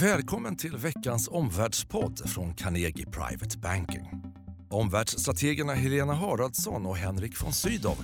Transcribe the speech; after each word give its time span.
Välkommen 0.00 0.56
till 0.56 0.76
veckans 0.76 1.28
omvärldspodd 1.28 2.30
från 2.30 2.54
Carnegie 2.54 3.06
Private 3.06 3.58
Banking. 3.58 4.22
Omvärldsstrategerna 4.70 5.72
Helena 5.72 6.14
Haraldsson 6.14 6.86
och 6.86 6.96
Henrik 6.96 7.42
von 7.42 7.52
Sydow 7.52 7.96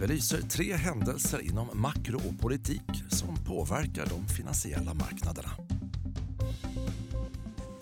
belyser 0.00 0.38
tre 0.38 0.72
händelser 0.72 1.40
inom 1.42 1.68
makro 1.72 2.16
och 2.16 2.40
politik 2.40 2.82
som 3.08 3.36
påverkar 3.44 4.06
de 4.06 4.34
finansiella 4.34 4.94
marknaderna. 4.94 5.48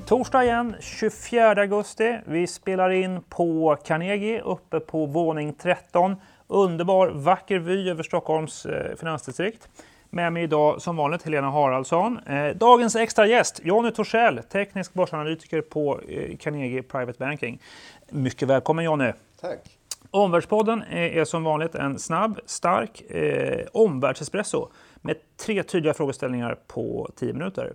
Torsdag 0.07 0.45
igen, 0.45 0.75
24 0.81 1.51
augusti. 1.51 2.19
Vi 2.27 2.47
spelar 2.47 2.91
in 2.91 3.23
på 3.29 3.77
Carnegie 3.85 4.41
uppe 4.41 4.81
på 4.81 5.07
våning 5.07 5.55
13. 5.55 6.17
Underbar, 6.47 7.09
vacker 7.09 7.59
vy 7.59 7.91
över 7.91 8.03
Stockholms 8.03 8.67
eh, 8.67 8.97
finansdistrikt. 8.97 9.69
Med 10.15 10.33
mig 10.33 10.43
idag 10.43 10.83
som 10.83 10.97
vanligt 10.97 11.23
Helena 11.23 11.51
Haraldsson. 11.51 12.19
Eh, 12.19 12.57
dagens 12.57 12.97
extra 12.97 13.27
gäst 13.27 13.61
Jonny 13.65 13.91
Torssell, 13.91 14.39
teknisk 14.39 14.95
börsanalytiker 14.95 15.61
på 15.61 16.01
eh, 16.01 16.37
Carnegie 16.37 16.83
Private 16.83 17.19
Banking. 17.19 17.63
Mycket 18.11 18.49
välkommen 18.49 18.85
Jonny. 18.85 19.13
Tack. 19.41 19.79
Omvärldspodden 20.11 20.83
är 20.83 21.25
som 21.25 21.45
vanligt 21.45 21.75
en 21.75 21.99
snabb, 21.99 22.41
stark 22.47 23.11
eh, 23.11 23.67
omvärldsespresso 23.73 24.69
med 24.97 25.17
tre 25.37 25.63
tydliga 25.63 25.95
frågeställningar 25.95 26.59
på 26.67 27.11
10 27.17 27.33
minuter. 27.33 27.73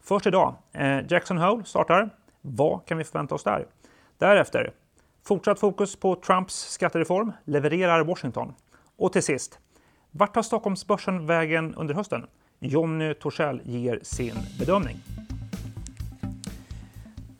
Först 0.00 0.26
idag, 0.26 0.54
eh, 0.72 0.98
Jackson 1.08 1.38
Hole 1.38 1.64
startar. 1.64 2.10
Vad 2.40 2.86
kan 2.86 2.98
vi 2.98 3.04
förvänta 3.04 3.34
oss 3.34 3.44
där? 3.44 3.66
Därefter, 4.18 4.72
fortsatt 5.24 5.60
fokus 5.60 5.96
på 5.96 6.14
Trumps 6.14 6.54
skattereform. 6.54 7.32
Levererar 7.44 8.04
Washington? 8.04 8.54
Och 8.96 9.12
till 9.12 9.22
sist, 9.22 9.58
vart 10.16 10.34
tar 10.34 10.42
Stockholmsbörsen 10.42 11.26
vägen 11.26 11.74
under 11.74 11.94
hösten? 11.94 12.26
Jonny 12.58 13.14
Torssell 13.14 13.60
ger 13.64 14.00
sin 14.02 14.34
bedömning. 14.58 14.96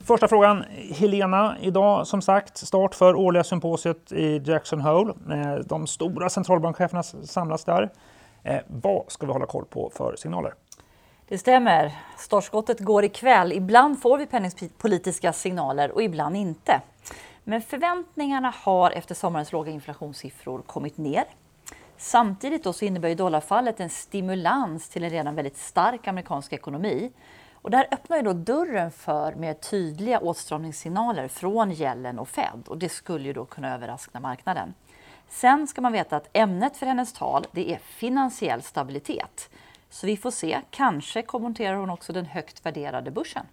Första 0.05 0.29
frågan, 0.29 0.65
Helena. 0.95 1.57
Idag 1.61 2.07
som 2.07 2.23
sagt 2.23 2.59
start 2.59 2.95
för 2.95 3.15
årliga 3.15 3.45
symposiet 3.45 4.13
i 4.13 4.43
Jackson 4.45 4.81
Hole. 4.81 5.15
Eh, 5.31 5.55
de 5.55 5.87
stora 5.87 6.29
centralbankcheferna 6.29 7.03
samlas 7.03 7.65
där. 7.65 7.91
Eh, 8.43 8.61
vad 8.67 9.05
ska 9.09 9.27
vi 9.27 9.33
hålla 9.33 9.47
koll 9.47 9.65
på 9.65 9.91
för 9.95 10.17
signaler? 10.17 10.55
Det 11.29 11.39
stämmer. 11.39 11.93
Startskottet 12.19 12.81
går 12.81 13.05
ikväll. 13.05 13.53
Ibland 13.53 14.03
får 14.03 14.19
vi 14.19 14.27
penningpolitiska 14.27 15.33
signaler 15.33 15.91
och 15.91 16.03
ibland 16.03 16.37
inte. 16.37 16.81
Men 17.45 17.63
förväntningarna 17.63 18.53
har 18.57 18.91
efter 18.91 19.15
sommarens 19.15 19.53
låga 19.53 19.71
inflationssiffror 19.71 20.63
kommit 20.63 20.99
ner. 20.99 21.25
Samtidigt 21.99 22.65
då 22.65 22.73
så 22.73 22.85
innebär 22.85 23.09
ju 23.09 23.15
dollarfallet 23.15 23.81
en 23.81 23.91
stimulans 23.91 24.89
till 24.89 25.05
en 25.05 25.11
redan 25.11 25.35
väldigt 25.35 25.57
stark 25.57 26.09
amerikansk 26.09 26.53
ekonomi. 26.53 27.13
Och 27.53 27.71
det 27.71 27.77
här 27.77 27.89
öppnar 27.91 28.17
ju 28.17 28.23
då 28.23 28.33
dörren 28.33 28.91
för 28.91 29.35
mer 29.35 29.55
tydliga 29.55 30.21
åtstramningssignaler 30.21 31.29
från 31.29 31.73
Yellen 31.73 32.19
och 32.19 32.29
Fed 32.29 32.63
och 32.67 32.79
det 32.79 32.89
skulle 32.89 33.25
ju 33.25 33.33
då 33.33 33.45
kunna 33.45 33.75
överraska 33.75 34.21
marknaden. 34.21 34.75
Sen 35.29 35.67
ska 35.67 35.81
man 35.81 35.93
veta 35.93 36.17
att 36.17 36.29
ämnet 36.33 36.77
för 36.77 36.87
hennes 36.87 37.13
tal 37.13 37.47
det 37.53 37.73
är 37.73 37.79
finansiell 37.79 38.63
stabilitet. 38.63 39.51
Så 39.91 40.07
vi 40.07 40.17
får 40.17 40.31
se, 40.31 40.61
kanske 40.71 41.23
kommenterar 41.23 41.77
hon 41.77 41.91
också 41.91 42.13
den 42.13 42.27
högt 42.27 42.67
värderade 42.67 43.11
börsen. 43.11 43.47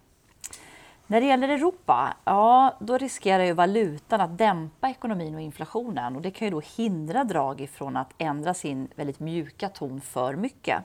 När 1.06 1.20
det 1.20 1.26
gäller 1.26 1.48
Europa, 1.48 2.16
ja, 2.24 2.76
då 2.80 2.98
riskerar 2.98 3.44
ju 3.44 3.52
valutan 3.52 4.20
att 4.20 4.38
dämpa 4.38 4.90
ekonomin 4.90 5.34
och 5.34 5.40
inflationen 5.40 6.16
och 6.16 6.22
det 6.22 6.30
kan 6.30 6.46
ju 6.46 6.50
då 6.50 6.62
hindra 6.76 7.24
drag 7.24 7.60
ifrån 7.60 7.96
att 7.96 8.14
ändra 8.18 8.54
sin 8.54 8.88
väldigt 8.94 9.20
mjuka 9.20 9.68
ton 9.68 10.00
för 10.00 10.34
mycket. 10.36 10.82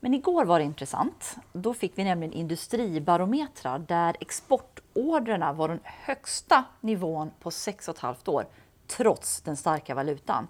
Men 0.00 0.14
igår 0.14 0.44
var 0.44 0.58
det 0.58 0.64
intressant. 0.64 1.36
Då 1.52 1.74
fick 1.74 1.98
vi 1.98 2.04
nämligen 2.04 2.32
industribarometrar 2.32 3.78
där 3.78 4.16
exportorderna 4.20 5.52
var 5.52 5.68
den 5.68 5.80
högsta 5.84 6.64
nivån 6.80 7.30
på 7.40 7.50
6,5 7.50 8.30
år 8.30 8.46
trots 8.86 9.40
den 9.40 9.56
starka 9.56 9.94
valutan. 9.94 10.48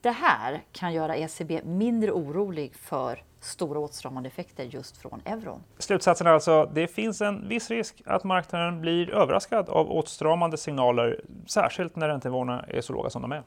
Det 0.00 0.10
här 0.10 0.62
kan 0.72 0.92
göra 0.92 1.16
ECB 1.16 1.62
mindre 1.64 2.12
orolig 2.12 2.74
för 2.74 3.22
stora 3.40 3.78
åtstramande 3.78 4.26
effekter 4.28 4.64
just 4.64 4.96
från 4.96 5.20
euron. 5.24 5.62
Slutsatsen 5.78 6.26
är 6.26 6.30
alltså 6.30 6.70
det 6.74 6.88
finns 6.88 7.20
en 7.20 7.48
viss 7.48 7.70
risk 7.70 8.02
att 8.06 8.24
marknaden 8.24 8.80
blir 8.80 9.10
överraskad 9.10 9.68
av 9.68 9.92
åtstramande 9.92 10.56
signaler, 10.56 11.20
särskilt 11.46 11.96
när 11.96 12.08
räntenivåerna 12.08 12.64
är 12.68 12.80
så 12.80 12.92
låga 12.92 13.10
som 13.10 13.22
de 13.22 13.32
är. 13.32 13.42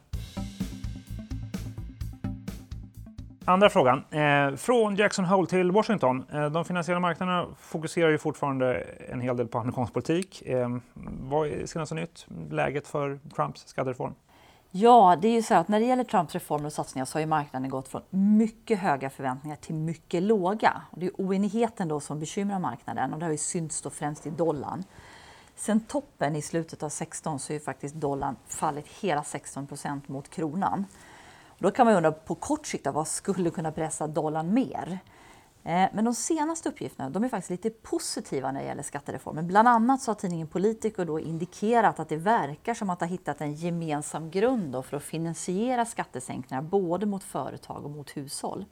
Andra 3.49 3.69
frågan. 3.69 4.03
Eh, 4.09 4.55
från 4.55 4.95
Jackson 4.95 5.25
Hole 5.25 5.47
till 5.47 5.71
Washington. 5.71 6.25
Eh, 6.33 6.49
de 6.49 6.65
finansiella 6.65 6.99
marknaderna 6.99 7.45
fokuserar 7.59 8.09
ju 8.09 8.17
fortfarande 8.17 8.85
en 9.09 9.21
hel 9.21 9.37
del 9.37 9.47
på 9.47 9.59
amerikansk 9.59 9.93
politik. 9.93 10.43
Eh, 10.45 10.77
vad 11.19 11.47
är 11.47 11.65
senaste 11.65 11.95
nytt? 11.95 12.25
Läget 12.49 12.87
för 12.87 13.19
Trumps 13.35 13.67
skattereform? 13.67 14.13
Ja, 14.71 15.17
det 15.21 15.27
är 15.27 15.31
ju 15.31 15.41
så 15.41 15.53
att 15.53 15.67
när 15.67 15.79
det 15.79 15.85
gäller 15.85 16.03
Trumps 16.03 16.33
reformer 16.33 16.65
och 16.65 16.73
satsningar 16.73 17.05
så 17.05 17.15
har 17.15 17.19
ju 17.19 17.25
marknaden 17.25 17.69
gått 17.69 17.87
från 17.87 18.01
mycket 18.09 18.79
höga 18.79 19.09
förväntningar 19.09 19.55
till 19.55 19.75
mycket 19.75 20.23
låga. 20.23 20.81
Och 20.91 20.99
det 20.99 21.05
är 21.05 21.11
oenigheten 21.17 21.87
då 21.87 21.99
som 21.99 22.19
bekymrar 22.19 22.59
marknaden 22.59 23.13
och 23.13 23.19
det 23.19 23.25
har 23.25 23.31
ju 23.31 23.37
synts 23.37 23.81
då 23.81 23.89
främst 23.89 24.27
i 24.27 24.29
dollarn. 24.29 24.83
Sen 25.55 25.79
toppen 25.79 26.35
i 26.35 26.41
slutet 26.41 26.83
av 26.83 26.89
16 26.89 27.39
så 27.39 27.53
är 27.53 27.53
ju 27.53 27.59
faktiskt 27.59 27.95
dollarn 27.95 28.35
fallit 28.47 28.87
hela 28.87 29.23
16 29.23 29.67
procent 29.67 30.07
mot 30.07 30.29
kronan. 30.29 30.85
Och 31.45 31.61
då 31.61 31.71
kan 31.71 31.85
man 31.85 31.95
undra 31.95 32.11
på 32.11 32.35
kort 32.35 32.67
sikt 32.67 32.87
vad 32.87 33.07
skulle 33.07 33.49
kunna 33.49 33.71
pressa 33.71 34.07
dollarn 34.07 34.53
mer? 34.53 34.99
Eh, 35.63 35.89
men 35.93 36.05
de 36.05 36.13
senaste 36.13 36.69
uppgifterna 36.69 37.09
de 37.09 37.23
är 37.23 37.29
faktiskt 37.29 37.49
lite 37.49 37.69
positiva 37.69 38.51
när 38.51 38.59
det 38.59 38.65
gäller 38.65 38.83
skattereformen. 38.83 39.47
Bland 39.47 39.67
annat 39.67 40.01
så 40.01 40.11
har 40.11 40.15
tidningen 40.15 40.47
Politico 40.47 41.05
då 41.05 41.19
indikerat 41.19 41.99
att 41.99 42.09
det 42.09 42.17
verkar 42.17 42.73
som 42.73 42.89
att 42.89 42.99
ha 42.99 43.07
hittat 43.07 43.41
en 43.41 43.53
gemensam 43.53 44.31
grund 44.31 44.85
för 44.85 44.97
att 44.97 45.03
finansiera 45.03 45.85
skattesänkningar 45.85 46.61
både 46.61 47.05
mot 47.05 47.23
företag 47.23 47.85
och 47.85 47.91
mot 47.91 48.17
hushåll. 48.17 48.65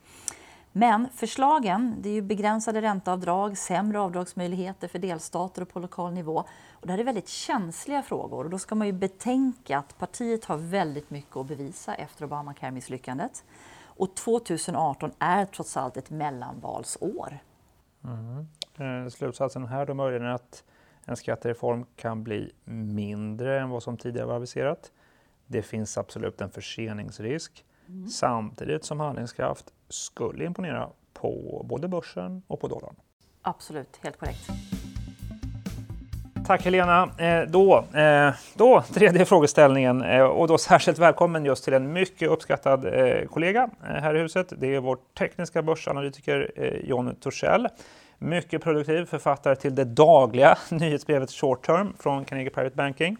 Men 0.71 1.07
förslagen 1.15 1.95
det 2.01 2.09
är 2.09 2.13
ju 2.13 2.21
begränsade 2.21 2.81
ränteavdrag, 2.81 3.57
sämre 3.57 3.99
avdragsmöjligheter 3.99 4.87
för 4.87 4.99
delstater 4.99 5.61
och 5.61 5.69
på 5.69 5.79
lokal 5.79 6.13
nivå. 6.13 6.43
Och 6.71 6.87
det 6.87 6.93
här 6.93 6.99
är 6.99 7.03
väldigt 7.03 7.27
känsliga 7.27 8.03
frågor 8.03 8.43
och 8.43 8.49
då 8.49 8.59
ska 8.59 8.75
man 8.75 8.87
ju 8.87 8.93
betänka 8.93 9.77
att 9.77 9.97
partiet 9.97 10.45
har 10.45 10.57
väldigt 10.57 11.09
mycket 11.09 11.37
att 11.37 11.47
bevisa 11.47 11.95
efter 11.95 12.25
Obamacare-misslyckandet. 12.25 13.43
Och 13.97 14.15
2018 14.15 15.11
är 15.19 15.45
trots 15.45 15.77
allt 15.77 15.97
ett 15.97 16.09
mellanvalsår. 16.09 17.39
Mm. 18.03 18.47
Eh, 18.77 19.09
slutsatsen 19.09 19.65
här 19.65 19.85
då 19.85 19.93
möjligen 19.93 20.25
är 20.25 20.33
att 20.33 20.63
en 21.05 21.17
skattereform 21.17 21.85
kan 21.95 22.23
bli 22.23 22.51
mindre 22.65 23.59
än 23.59 23.69
vad 23.69 23.83
som 23.83 23.97
tidigare 23.97 24.27
var 24.27 24.35
aviserat. 24.35 24.91
Det 25.45 25.61
finns 25.61 25.97
absolut 25.97 26.41
en 26.41 26.49
förseningsrisk 26.49 27.65
mm. 27.87 28.07
samtidigt 28.07 28.83
som 28.83 28.99
handlingskraft 28.99 29.73
skulle 29.89 30.45
imponera 30.45 30.89
på 31.13 31.65
både 31.69 31.87
börsen 31.87 32.41
och 32.47 32.59
på 32.59 32.67
dollarn. 32.67 32.95
Absolut, 33.41 33.99
helt 34.01 34.17
korrekt. 34.17 34.49
Tack 36.47 36.65
Helena. 36.65 37.09
Eh, 37.17 37.49
då, 37.49 37.85
eh, 37.93 38.29
då, 38.55 38.83
tredje 38.93 39.25
frågeställningen 39.25 40.01
eh, 40.03 40.23
och 40.23 40.47
då 40.47 40.57
särskilt 40.57 40.99
välkommen 40.99 41.45
just 41.45 41.63
till 41.63 41.73
en 41.73 41.93
mycket 41.93 42.29
uppskattad 42.29 42.85
kollega 43.29 43.69
här 43.83 44.15
i 44.15 44.19
huset. 44.19 44.53
Det 44.57 44.75
är 44.75 44.79
vår 44.79 44.97
tekniska 45.17 45.61
börsanalytiker 45.61 46.51
John 46.83 47.15
Torssell. 47.15 47.67
Mycket 48.17 48.63
produktiv 48.63 49.05
författare 49.05 49.55
till 49.55 49.75
det 49.75 49.83
dagliga 49.83 50.57
nyhetsbrevet 50.69 51.31
Short 51.31 51.65
Term 51.65 51.93
från 51.99 52.25
Carnegie 52.25 52.49
Private 52.49 52.75
Banking. 52.75 53.17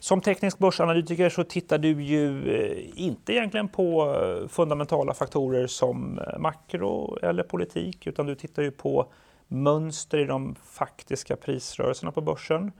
Som 0.00 0.20
teknisk 0.20 0.58
börsanalytiker 0.58 1.28
så 1.28 1.44
tittar 1.44 1.78
du 1.78 2.02
ju 2.02 2.92
inte 2.94 3.32
egentligen 3.32 3.68
på 3.68 4.16
fundamentala 4.50 5.14
faktorer 5.14 5.66
som 5.66 6.20
makro 6.38 7.18
eller 7.22 7.42
politik 7.42 8.06
utan 8.06 8.26
du 8.26 8.34
tittar 8.34 8.62
ju 8.62 8.70
på 8.70 9.06
mönster 9.48 10.18
i 10.18 10.24
de 10.24 10.54
faktiska 10.54 11.36
prisrörelserna 11.36 12.12
på 12.12 12.20
börsen. 12.20 12.72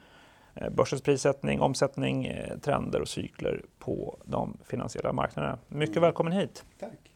Eh, 0.55 0.71
börsens 0.71 1.03
prissättning, 1.03 1.61
omsättning, 1.61 2.27
eh, 2.27 2.59
trender 2.59 3.01
och 3.01 3.09
cykler 3.09 3.65
på 3.79 4.19
de 4.25 4.59
finansiella 4.65 5.13
marknaderna. 5.13 5.59
Mycket 5.69 5.97
mm. 5.97 6.07
välkommen 6.07 6.33
hit. 6.33 6.65
Tack. 6.81 7.09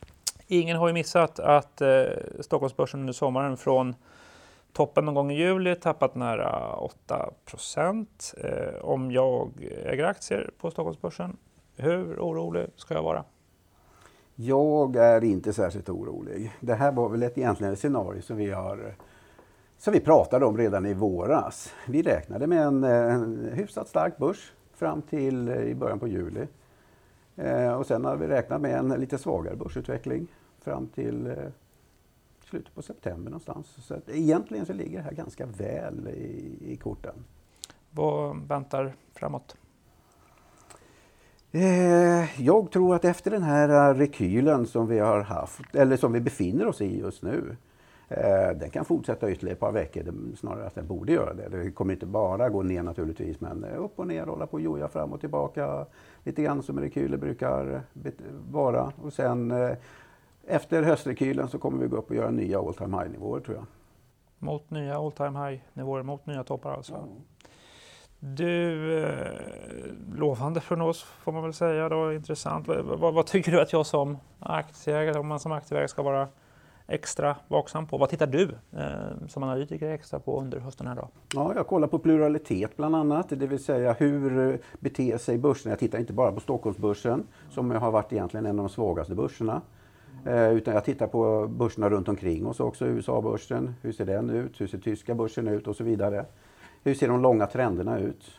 Ingen 0.46 0.76
har 0.76 0.88
ju 0.88 0.94
missat 0.94 1.38
att 1.38 1.80
eh, 1.80 2.02
Stockholmsbörsen 2.40 3.00
under 3.00 3.12
sommaren 3.12 3.56
från 3.56 3.94
toppen 4.72 5.04
någon 5.04 5.14
gång 5.14 5.32
i 5.32 5.38
juli 5.38 5.74
tappat 5.74 6.14
nära 6.14 6.76
8 6.76 7.30
procent. 7.44 8.34
Eh, 8.38 8.84
om 8.84 9.10
jag 9.10 9.50
äger 9.84 10.04
aktier 10.04 10.50
på 10.58 10.70
Stockholmsbörsen, 10.70 11.36
hur 11.76 12.20
orolig 12.20 12.66
ska 12.76 12.94
jag 12.94 13.02
vara? 13.02 13.24
Jag 14.34 14.96
är 14.96 15.24
inte 15.24 15.52
särskilt 15.52 15.88
orolig. 15.88 16.52
Det 16.60 16.74
här 16.74 16.92
var 16.92 17.08
väl 17.08 17.22
ett 17.22 17.38
egentligen 17.38 17.76
scenario 17.76 18.22
som 18.22 18.36
vi 18.36 18.50
har 18.50 18.94
som 19.82 19.92
vi 19.92 20.00
pratade 20.00 20.46
om 20.46 20.58
redan 20.58 20.86
i 20.86 20.94
våras. 20.94 21.74
Vi 21.86 22.02
räknade 22.02 22.46
med 22.46 22.66
en, 22.66 22.84
en 22.84 23.50
hyfsat 23.54 23.88
stark 23.88 24.18
börs 24.18 24.52
fram 24.74 25.02
till 25.02 25.48
eh, 25.48 25.56
i 25.56 25.74
början 25.74 25.98
på 25.98 26.08
juli. 26.08 26.46
Eh, 27.36 27.72
och 27.72 27.86
sen 27.86 28.04
har 28.04 28.16
vi 28.16 28.26
räknat 28.26 28.60
med 28.60 28.78
en 28.78 28.88
lite 28.88 29.18
svagare 29.18 29.56
börsutveckling 29.56 30.26
fram 30.60 30.86
till 30.86 31.26
eh, 31.26 31.36
slutet 32.44 32.74
på 32.74 32.82
september 32.82 33.30
någonstans. 33.30 33.66
Så 33.66 33.94
att 33.94 34.08
egentligen 34.08 34.66
så 34.66 34.72
ligger 34.72 34.98
det 34.98 35.04
här 35.04 35.12
ganska 35.12 35.46
väl 35.46 36.08
i, 36.08 36.58
i 36.72 36.76
korten. 36.76 37.14
Vad 37.90 38.36
väntar 38.36 38.92
framåt? 39.14 39.56
Eh, 41.52 42.42
jag 42.42 42.70
tror 42.70 42.94
att 42.94 43.04
efter 43.04 43.30
den 43.30 43.42
här 43.42 43.94
rekylen 43.94 44.66
som 44.66 44.86
vi 44.86 44.98
har 44.98 45.20
haft, 45.20 45.74
eller 45.74 45.96
som 45.96 46.12
vi 46.12 46.20
befinner 46.20 46.66
oss 46.66 46.80
i 46.80 46.98
just 46.98 47.22
nu, 47.22 47.38
eh, 47.38 47.71
den 48.54 48.70
kan 48.70 48.84
fortsätta 48.84 49.30
ytterligare 49.30 49.54
ett 49.54 49.60
par 49.60 49.72
veckor. 49.72 50.14
Snarare 50.36 50.66
att 50.66 50.74
den 50.74 50.86
borde 50.86 51.12
göra 51.12 51.34
det. 51.34 51.48
Det 51.48 51.70
kommer 51.70 51.92
inte 51.92 52.06
bara 52.06 52.48
gå 52.48 52.62
ner 52.62 52.82
naturligtvis, 52.82 53.40
men 53.40 53.64
upp 53.64 53.98
och 53.98 54.06
ner, 54.06 54.26
hålla 54.26 54.46
på 54.46 54.52
och 54.52 54.60
joja 54.60 54.88
fram 54.88 55.12
och 55.12 55.20
tillbaka. 55.20 55.86
Lite 56.24 56.42
grann 56.42 56.62
som 56.62 56.80
rekyler 56.80 57.16
brukar 57.16 57.82
vara. 58.50 58.92
Och 59.02 59.12
sen 59.12 59.50
eh, 59.50 59.76
efter 60.46 60.82
höstrekylen 60.82 61.48
så 61.48 61.58
kommer 61.58 61.82
vi 61.82 61.88
gå 61.88 61.96
upp 61.96 62.10
och 62.10 62.16
göra 62.16 62.30
nya 62.30 62.58
all 62.58 62.74
time 62.74 62.98
high-nivåer 62.98 63.40
tror 63.40 63.56
jag. 63.56 63.66
Mot 64.38 64.70
nya 64.70 64.98
all 64.98 65.12
time 65.12 65.48
high-nivåer, 65.48 66.02
mot 66.02 66.26
nya 66.26 66.44
toppar 66.44 66.72
alltså? 66.72 66.94
Mm. 66.94 67.08
Du, 68.18 69.04
eh, 69.04 69.32
lovande 70.14 70.60
prognos 70.60 71.02
får 71.02 71.32
man 71.32 71.42
väl 71.42 71.52
säga 71.52 71.88
då, 71.88 72.12
intressant. 72.12 72.68
Vad, 72.68 73.14
vad, 73.14 73.26
tycker 73.26 73.52
du 73.52 73.60
att 73.60 73.72
jag 73.72 73.86
som 73.86 74.18
aktieägare, 74.38 75.18
om 75.18 75.26
man 75.26 75.40
som 75.40 75.52
aktieägare 75.52 75.88
ska 75.88 76.02
vara 76.02 76.28
extra 76.86 77.36
vaksam 77.48 77.86
på? 77.86 77.98
Vad 77.98 78.08
tittar 78.08 78.26
du 78.26 78.50
eh, 78.72 79.26
som 79.28 79.42
analytiker 79.42 79.90
extra 79.90 80.18
på 80.18 80.40
under 80.40 80.60
hösten 80.60 80.86
här 80.86 80.94
då? 80.94 81.08
Ja, 81.34 81.52
jag 81.56 81.66
kollar 81.66 81.88
på 81.88 81.98
pluralitet 81.98 82.76
bland 82.76 82.96
annat, 82.96 83.28
det 83.28 83.46
vill 83.46 83.64
säga 83.64 83.92
hur 83.92 84.50
eh, 84.50 84.56
beter 84.80 85.18
sig 85.18 85.38
börsen? 85.38 85.70
Jag 85.70 85.78
tittar 85.78 85.98
inte 85.98 86.12
bara 86.12 86.32
på 86.32 86.40
Stockholmsbörsen 86.40 87.26
som 87.50 87.70
har 87.70 87.90
varit 87.90 88.12
egentligen 88.12 88.46
en 88.46 88.58
av 88.58 88.64
de 88.64 88.68
svagaste 88.68 89.14
börserna. 89.14 89.60
Eh, 90.26 90.52
utan 90.52 90.74
jag 90.74 90.84
tittar 90.84 91.06
på 91.06 91.48
börserna 91.48 91.90
runt 91.90 92.08
omkring 92.08 92.46
oss 92.46 92.60
också, 92.60 92.86
USA-börsen, 92.86 93.74
hur 93.82 93.92
ser 93.92 94.06
den 94.06 94.30
ut, 94.30 94.60
hur 94.60 94.66
ser 94.66 94.78
tyska 94.78 95.14
börsen 95.14 95.48
ut 95.48 95.66
och 95.66 95.76
så 95.76 95.84
vidare. 95.84 96.24
Hur 96.84 96.94
ser 96.94 97.08
de 97.08 97.22
långa 97.22 97.46
trenderna 97.46 97.98
ut? 97.98 98.30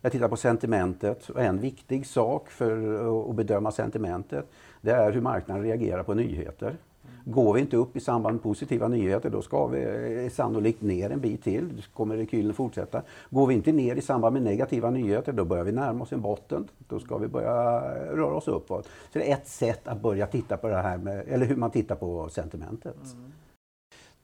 Jag 0.00 0.12
tittar 0.12 0.28
på 0.28 0.36
sentimentet 0.36 1.28
och 1.28 1.42
en 1.42 1.60
viktig 1.60 2.06
sak 2.06 2.50
för 2.50 3.30
att 3.30 3.36
bedöma 3.36 3.72
sentimentet 3.72 4.50
det 4.80 4.90
är 4.90 5.12
hur 5.12 5.20
marknaden 5.20 5.62
reagerar 5.62 6.02
på 6.02 6.14
nyheter. 6.14 6.76
Går 7.24 7.54
vi 7.54 7.60
inte 7.60 7.76
upp 7.76 7.96
i 7.96 8.00
samband 8.00 8.34
med 8.34 8.42
positiva 8.42 8.88
nyheter 8.88 9.30
då 9.30 9.42
ska 9.42 9.66
vi 9.66 9.82
eh, 10.24 10.30
sannolikt 10.30 10.82
ner 10.82 11.10
en 11.10 11.20
bit 11.20 11.44
till. 11.44 11.76
Då 11.76 11.82
kommer 11.92 12.16
rekylen 12.16 12.54
fortsätta. 12.54 13.02
Går 13.30 13.46
vi 13.46 13.54
inte 13.54 13.72
ner 13.72 13.96
i 13.96 14.00
samband 14.00 14.32
med 14.32 14.42
negativa 14.42 14.90
nyheter 14.90 15.32
då 15.32 15.44
börjar 15.44 15.64
vi 15.64 15.72
närma 15.72 16.04
oss 16.04 16.12
en 16.12 16.20
botten. 16.20 16.68
Då 16.78 17.00
ska 17.00 17.18
vi 17.18 17.28
börja 17.28 17.80
röra 18.16 18.34
oss 18.34 18.48
uppåt. 18.48 18.88
Så 19.12 19.18
det 19.18 19.30
är 19.30 19.34
ett 19.34 19.48
sätt 19.48 19.88
att 19.88 20.00
börja 20.00 20.26
titta 20.26 20.56
på 20.56 20.68
det 20.68 20.76
här 20.76 20.98
med, 20.98 21.24
eller 21.28 21.46
hur 21.46 21.56
man 21.56 21.70
tittar 21.70 21.94
på 21.94 22.28
sentimentet. 22.28 22.96
Mm. 23.12 23.32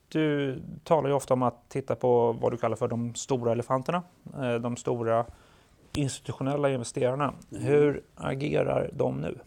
Du 0.08 0.60
talar 0.84 1.08
ju 1.08 1.14
ofta 1.14 1.34
om 1.34 1.42
att 1.42 1.68
titta 1.68 1.94
på 1.94 2.32
vad 2.32 2.52
du 2.52 2.56
kallar 2.56 2.76
för 2.76 2.88
de 2.88 3.14
stora 3.14 3.52
elefanterna, 3.52 4.02
eh, 4.34 4.54
de 4.54 4.76
stora 4.76 5.24
institutionella 5.96 6.70
investerarna. 6.70 7.34
Mm. 7.52 7.64
Hur 7.64 8.02
agerar 8.14 8.90
de 8.92 9.20
nu? 9.20 9.38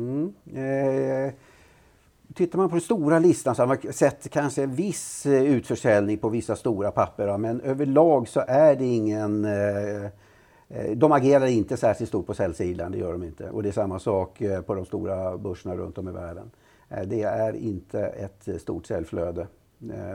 Mm. 0.00 0.34
Eh, 0.46 1.34
tittar 2.34 2.58
man 2.58 2.68
på 2.68 2.74
den 2.74 2.80
stora 2.80 3.18
listan 3.18 3.54
så 3.54 3.62
har 3.62 3.66
man 3.66 3.92
sett 3.92 4.30
kanske 4.30 4.62
en 4.62 4.74
viss 4.74 5.26
eh, 5.26 5.42
utförsäljning 5.42 6.18
på 6.18 6.28
vissa 6.28 6.56
stora 6.56 6.90
papper. 6.90 7.38
Men 7.38 7.60
överlag 7.60 8.28
så 8.28 8.44
är 8.48 8.76
det 8.76 8.84
ingen... 8.84 9.44
Eh, 9.44 10.04
eh, 10.68 10.90
de 10.96 11.12
agerar 11.12 11.46
inte 11.46 11.76
särskilt 11.76 12.08
stort 12.08 12.26
på 12.26 12.34
säljsidan, 12.34 12.92
det 12.92 12.98
gör 12.98 13.12
de 13.12 13.22
inte. 13.22 13.50
Och 13.50 13.62
det 13.62 13.68
är 13.68 13.72
samma 13.72 13.98
sak 13.98 14.42
på 14.66 14.74
de 14.74 14.84
stora 14.84 15.38
börserna 15.38 15.76
runt 15.76 15.98
om 15.98 16.08
i 16.08 16.12
världen. 16.12 16.50
Det 17.06 17.22
är 17.22 17.56
inte 17.56 18.00
ett 18.00 18.60
stort 18.60 18.86
säljflöde. 18.86 19.46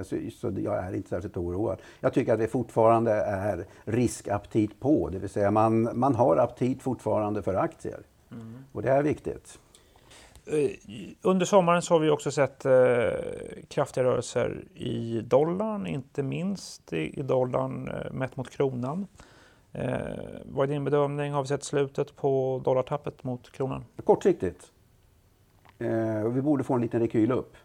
Så, 0.04 0.16
så 0.32 0.52
jag 0.58 0.78
är 0.78 0.96
inte 0.96 1.10
särskilt 1.10 1.38
oroad. 1.38 1.82
Jag 2.00 2.14
tycker 2.14 2.34
att 2.34 2.40
det 2.40 2.48
fortfarande 2.48 3.12
är 3.12 3.66
riskaptit 3.84 4.80
på, 4.80 5.10
det 5.10 5.20
vill 5.20 5.30
säga 5.30 5.52
man, 5.52 6.00
man 6.00 6.16
har 6.16 6.38
aptit 6.38 6.82
fortfarande 6.82 7.42
för 7.42 7.54
aktier. 7.54 8.00
Mm. 8.32 8.54
Och 8.72 8.82
det 8.82 8.90
är 8.90 9.04
viktigt. 9.04 9.60
Eh, 10.51 10.72
under 11.22 11.46
sommaren 11.46 11.81
så 11.81 11.94
har 11.94 12.00
vi 12.00 12.10
också 12.10 12.31
sett 12.31 12.66
eh, 12.66 12.72
kraftiga 13.68 14.04
rörelser 14.04 14.63
i 14.75 15.22
dollarn, 15.22 15.88
inte 15.88 16.24
minst 16.24 16.94
i, 16.94 17.19
i 17.19 17.22
dollarn 17.22 17.88
eh, 17.88 18.12
mätt 18.12 18.38
mot 18.38 18.50
kronan. 18.50 19.07
Eh, 19.74 19.98
vad 20.46 20.69
är 20.69 20.74
din 20.74 20.84
bedömning? 20.84 21.31
Har 21.31 21.42
vi 21.42 21.48
sett 21.48 21.63
slutet 21.63 22.16
på 22.16 22.62
dollartappet 22.66 23.24
mot 23.24 23.51
kronan? 23.51 23.86
Kortsiktigt. 24.04 24.72
Eh, 25.80 26.30
vi 26.30 26.42
borde 26.42 26.63
få 26.63 26.74
en 26.74 26.81
liten 26.81 27.00
rekyl 27.00 27.31
upp. 27.31 27.56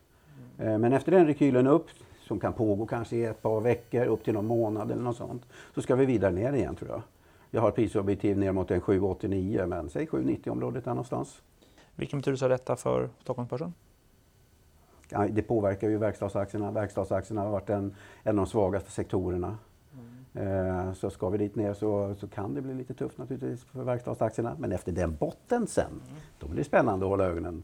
Eh, 0.59 0.79
men 0.79 0.93
efter 0.93 1.13
den 1.13 1.27
rekylen 1.27 1.67
upp, 1.67 1.87
som 2.21 2.41
kan 2.41 2.53
pågå 2.53 2.87
kanske 2.87 3.17
i 3.17 3.25
ett 3.25 3.43
par 3.43 3.61
veckor, 3.61 4.07
upp 4.07 4.25
till 4.25 4.35
någon 4.35 4.47
månad 4.47 4.91
eller 4.91 5.03
något 5.03 5.17
sånt, 5.17 5.43
så 5.75 5.83
ska 5.83 5.95
vi 5.95 6.07
vidare 6.07 6.33
ner 6.33 6.53
igen 6.53 6.77
tror 6.77 6.91
jag. 6.91 7.03
Jag 7.51 7.61
har 7.61 7.71
prisobjektiv 7.71 8.39
ner 8.39 8.53
mot 8.53 8.71
en 8.71 8.81
7,89 8.81 9.67
men 9.67 9.91
säg 9.91 10.07
7,90 10.07 10.49
området 10.49 10.85
där 10.85 10.91
någonstans. 10.91 11.43
Vilken 11.97 12.19
betydelse 12.19 12.45
har 12.45 12.51
detta 12.51 12.77
för 12.77 13.11
Stockholmsbörsen? 13.21 13.75
Ja, 15.09 15.29
det 15.31 15.43
påverkar 15.43 15.89
ju 15.89 15.99
verkstadsaktierna. 15.99 16.71
Verkstadsaktierna 16.71 17.41
har 17.41 17.51
varit 17.51 17.71
en, 17.71 17.95
en 18.23 18.39
av 18.39 18.45
de 18.45 18.47
svagaste 18.47 18.91
sektorerna. 18.91 19.59
Mm. 20.35 20.87
Eh, 20.89 20.93
så 20.93 21.11
ska 21.11 21.29
vi 21.29 21.39
dit 21.39 21.55
ner 21.55 21.75
så, 21.75 22.15
så 22.15 22.29
kan 22.29 22.55
det 22.55 22.61
bli 22.61 22.75
lite 22.75 22.95
tufft 22.95 23.19
naturligtvis 23.19 23.65
för 23.65 23.83
verkstadsaktierna. 23.83 24.57
Men 24.59 24.73
efter 24.73 24.93
den 24.93 25.17
botten 25.17 25.67
sen, 25.67 25.91
mm. 25.91 26.21
då 26.39 26.47
blir 26.47 26.59
det 26.59 26.65
spännande 26.65 27.07
att 27.07 27.11
hålla 27.11 27.25
ögonen. 27.25 27.63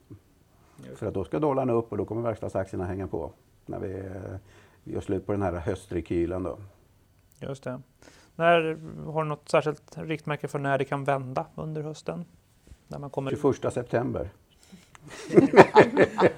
För 0.95 1.07
att 1.07 1.15
då 1.15 1.25
ska 1.25 1.39
dollarn 1.39 1.71
upp 1.71 1.93
och 1.93 1.99
då 1.99 2.05
kommer 2.05 2.23
verkstadsaktierna 2.23 2.85
hänga 2.85 3.07
på. 3.07 3.33
När 3.67 3.79
vi, 3.79 3.99
eh, 3.99 4.37
gör 4.85 5.01
slut 5.01 5.27
på 5.27 5.33
den 5.33 5.43
här 5.43 5.53
höstrekylen 5.53 6.43
då. 6.43 6.59
Just 7.39 7.65
det. 7.65 7.81
När, 8.37 8.79
har 9.13 9.23
du 9.23 9.29
något 9.29 9.49
särskilt 9.49 9.99
riktmärke 9.99 10.49
för 10.49 10.59
när 10.59 10.79
det 10.79 10.85
kan 10.85 11.05
vända 11.05 11.47
under 11.55 11.83
hösten? 11.83 12.25
När 12.91 12.99
man 12.99 13.11
kommer... 13.11 13.31
21 13.31 13.73
september. 13.75 14.29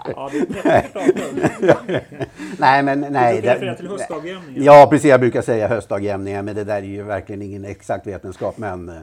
ja, 0.04 0.30
det 0.32 2.04
nej, 2.58 2.82
men 2.82 3.00
nej. 3.00 3.40
Du 3.40 3.48
refererar 3.48 3.74
till 3.74 3.88
höstdagjämningen? 3.88 4.64
Ja, 4.64 4.86
precis. 4.90 5.10
Jag 5.10 5.20
brukar 5.20 5.42
säga 5.42 5.68
höstdagjämningen, 5.68 6.44
men 6.44 6.54
det 6.54 6.64
där 6.64 6.76
är 6.76 6.82
ju 6.82 7.02
verkligen 7.02 7.42
ingen 7.42 7.64
exakt 7.64 8.06
vetenskap. 8.06 8.58
Men 8.58 8.88
eh, 8.88 9.02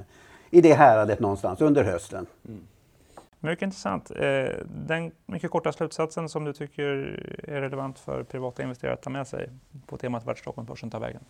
i 0.50 0.62
det 0.62 0.74
häradet 0.74 1.20
någonstans 1.20 1.62
under 1.62 1.84
hösten. 1.84 2.26
Mm. 2.48 2.62
Mycket 3.40 3.62
intressant. 3.64 4.12
Eh, 4.12 4.46
den 4.66 5.12
mycket 5.26 5.52
korta 5.52 5.72
slutsatsen 5.72 6.30
som 6.30 6.46
du 6.46 6.54
tycker 6.54 6.84
är 7.44 7.62
relevant 7.62 8.00
för 8.00 8.24
privata 8.24 8.64
investerare 8.64 8.94
att 8.94 9.02
ta 9.02 9.10
med 9.10 9.28
sig 9.28 9.50
på 9.86 9.98
temat 9.98 10.26
vart 10.26 10.40
Stockholmsbörsen 10.40 10.90
tar 10.90 11.00
vägen? 11.00 11.22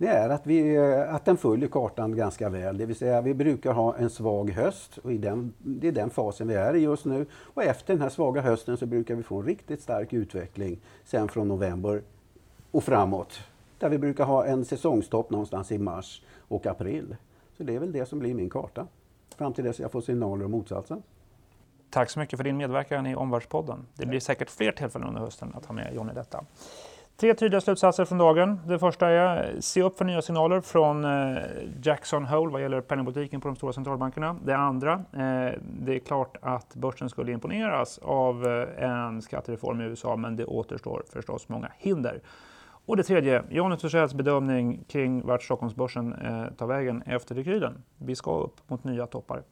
Det 0.00 0.06
är 0.06 0.28
att, 0.28 0.46
vi, 0.46 0.76
eh, 0.76 1.14
att 1.14 1.24
den 1.24 1.36
följer 1.36 1.68
kartan 1.68 2.16
ganska 2.16 2.48
väl. 2.48 2.78
Det 2.78 2.86
vill 2.86 2.96
säga 2.96 3.20
vi 3.20 3.34
brukar 3.34 3.72
ha 3.72 3.96
en 3.96 4.10
svag 4.10 4.50
höst 4.50 4.98
och 4.98 5.12
i 5.12 5.18
den, 5.18 5.52
det 5.58 5.88
är 5.88 5.92
den 5.92 6.10
fasen 6.10 6.48
vi 6.48 6.54
är 6.54 6.76
i 6.76 6.78
just 6.78 7.04
nu. 7.04 7.26
Och 7.32 7.64
efter 7.64 7.94
den 7.94 8.02
här 8.02 8.08
svaga 8.08 8.40
hösten 8.40 8.76
så 8.76 8.86
brukar 8.86 9.14
vi 9.14 9.22
få 9.22 9.40
en 9.40 9.46
riktigt 9.46 9.82
stark 9.82 10.12
utveckling 10.12 10.80
sen 11.04 11.28
från 11.28 11.48
november 11.48 12.02
och 12.70 12.84
framåt. 12.84 13.40
Där 13.78 13.88
vi 13.88 13.98
brukar 13.98 14.24
ha 14.24 14.46
en 14.46 14.64
säsongstopp 14.64 15.30
någonstans 15.30 15.72
i 15.72 15.78
mars 15.78 16.22
och 16.48 16.66
april. 16.66 17.16
Så 17.56 17.62
det 17.62 17.74
är 17.74 17.78
väl 17.78 17.92
det 17.92 18.06
som 18.06 18.18
blir 18.18 18.34
min 18.34 18.50
karta. 18.50 18.86
Fram 19.36 19.52
till 19.52 19.64
dess 19.64 19.80
jag 19.80 19.92
får 19.92 20.00
signaler 20.00 20.44
om 20.44 20.50
motsatsen. 20.50 21.02
Tack 21.90 22.10
så 22.10 22.18
mycket 22.18 22.36
för 22.36 22.44
din 22.44 22.56
medverkan 22.56 23.06
i 23.06 23.14
Omvärldspodden. 23.14 23.86
Det 23.94 24.06
blir 24.06 24.20
säkert 24.20 24.50
fler 24.50 24.72
tillfällen 24.72 25.08
under 25.08 25.20
hösten 25.20 25.52
att 25.54 25.66
ha 25.66 25.74
med 25.74 25.94
John 25.94 26.10
i 26.10 26.14
detta. 26.14 26.44
Tre 27.20 27.34
tydliga 27.34 27.60
slutsatser 27.60 28.04
från 28.04 28.18
dagen. 28.18 28.60
Det 28.66 28.78
första 28.78 29.08
är 29.08 29.60
se 29.60 29.82
upp 29.82 29.98
för 29.98 30.04
nya 30.04 30.22
signaler 30.22 30.60
från 30.60 31.04
eh, 31.04 31.38
Jackson 31.82 32.24
Hole 32.24 32.52
vad 32.52 32.62
gäller 32.62 32.80
penningpolitiken 32.80 33.40
på 33.40 33.48
de 33.48 33.56
stora 33.56 33.72
centralbankerna. 33.72 34.36
Det 34.44 34.56
andra, 34.56 34.92
eh, 34.92 35.58
det 35.62 35.94
är 35.94 35.98
klart 35.98 36.36
att 36.42 36.74
börsen 36.74 37.08
skulle 37.08 37.32
imponeras 37.32 37.98
av 37.98 38.46
eh, 38.46 38.84
en 38.84 39.22
skattereform 39.22 39.80
i 39.80 39.84
USA 39.84 40.16
men 40.16 40.36
det 40.36 40.44
återstår 40.44 41.02
förstås 41.12 41.48
många 41.48 41.72
hinder. 41.78 42.20
Och 42.86 42.96
det 42.96 43.02
tredje, 43.02 43.42
Jan 43.50 43.76
Thurssells 43.76 44.14
bedömning 44.14 44.84
kring 44.88 45.26
vart 45.26 45.42
Stockholmsbörsen 45.42 46.14
tar 46.58 46.66
vägen 46.66 47.02
efter 47.06 47.34
rekylen. 47.34 47.82
Vi 47.96 48.16
ska 48.16 48.38
upp 48.38 48.70
mot 48.70 48.84
nya 48.84 49.06
toppar. 49.06 49.42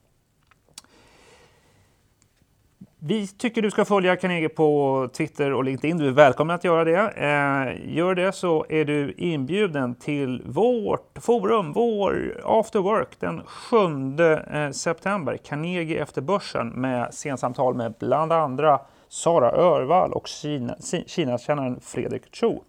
Vi 3.00 3.26
tycker 3.26 3.62
du 3.62 3.70
ska 3.70 3.84
följa 3.84 4.16
Carnegie 4.16 4.48
på 4.48 5.08
Twitter 5.12 5.52
och 5.52 5.64
LinkedIn. 5.64 5.98
Du 5.98 6.06
är 6.06 6.12
välkommen 6.12 6.54
att 6.54 6.64
göra 6.64 6.84
det. 6.84 7.12
Eh, 7.16 7.94
gör 7.96 8.14
det 8.14 8.32
så 8.32 8.66
är 8.68 8.84
du 8.84 9.14
inbjuden 9.16 9.94
till 9.94 10.42
vårt 10.46 11.18
forum, 11.18 11.72
vår 11.72 12.40
after 12.44 12.78
work 12.78 13.08
den 13.20 13.42
7 13.44 13.76
eh, 14.20 14.70
september. 14.70 15.36
Carnegie 15.36 16.02
efter 16.02 16.20
börsen 16.22 16.68
med 16.68 17.14
sensamtal 17.14 17.74
med 17.74 17.94
bland 17.98 18.32
andra 18.32 18.80
Sara 19.08 19.52
Örvall 19.52 20.12
och 20.12 20.26
Kina, 20.26 20.76
Kinakännaren 21.06 21.80
Fredrik 21.80 22.22
Cho. 22.32 22.62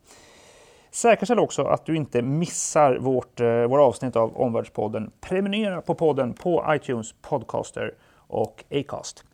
Säkerställ 0.91 1.39
också 1.39 1.63
att 1.63 1.85
du 1.85 1.95
inte 1.95 2.21
missar 2.21 2.97
vårt, 2.97 3.39
eh, 3.39 3.47
våra 3.47 3.83
avsnitt 3.83 4.15
av 4.15 4.37
Omvärldspodden. 4.37 5.11
Prenumerera 5.21 5.81
på 5.81 5.95
podden 5.95 6.33
på 6.33 6.65
iTunes, 6.69 7.13
Podcaster 7.21 7.93
och 8.27 8.63
Acast. 8.71 9.25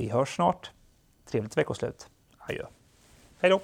Vi 0.00 0.08
hörs 0.08 0.34
snart. 0.34 0.70
Trevligt 1.30 1.56
veckoslut. 1.56 2.06
Adjö. 2.38 2.64
Hej 3.40 3.50
då! 3.50 3.60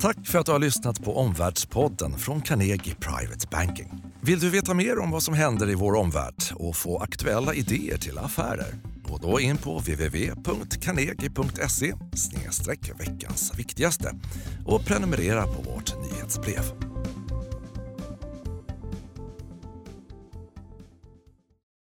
Tack 0.00 0.26
för 0.26 0.38
att 0.38 0.46
du 0.46 0.52
har 0.52 0.58
lyssnat 0.58 1.04
på 1.04 1.16
Omvärldspodden 1.16 2.18
från 2.18 2.40
Carnegie 2.40 2.94
Private 2.94 3.46
Banking. 3.50 4.02
Vill 4.20 4.40
du 4.40 4.50
veta 4.50 4.74
mer 4.74 4.98
om 4.98 5.10
vad 5.10 5.22
som 5.22 5.34
händer 5.34 5.70
i 5.70 5.74
vår 5.74 5.94
omvärld 5.94 6.34
och 6.54 6.76
få 6.76 6.98
aktuella 6.98 7.54
idéer 7.54 7.98
till 7.98 8.18
affärer? 8.18 8.74
Gå 9.08 9.16
då 9.16 9.40
in 9.40 9.56
på 9.56 9.78
www.carnegie.se 9.78 11.94
veckans 12.98 13.58
viktigaste 13.58 14.14
och 14.66 14.86
prenumerera 14.86 15.46
på 15.46 15.62
vårt 15.62 15.94
nyhetsbrev. 16.02 16.91